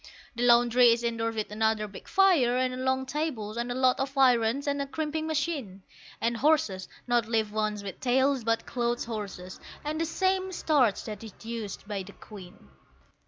The 0.35 0.41
laundry 0.41 0.91
is 0.93 1.03
indoors 1.03 1.35
with 1.35 1.51
another 1.51 1.87
big 1.87 2.07
fire, 2.07 2.57
and 2.57 2.83
long 2.83 3.05
tables, 3.05 3.55
and 3.55 3.71
a 3.71 3.75
lot 3.75 3.99
of 3.99 4.17
irons, 4.17 4.65
and 4.65 4.81
a 4.81 4.87
crimping 4.87 5.27
machine; 5.27 5.83
And 6.19 6.37
horses 6.37 6.87
(not 7.05 7.27
live 7.27 7.51
ones 7.51 7.83
with 7.83 7.99
tails, 7.99 8.43
but 8.43 8.65
clothes 8.65 9.05
horses) 9.05 9.59
and 9.85 10.01
the 10.01 10.05
same 10.05 10.51
starch 10.53 11.03
that 11.03 11.23
is 11.23 11.33
used 11.43 11.87
by 11.87 12.01
the 12.01 12.13
Queen. 12.13 12.69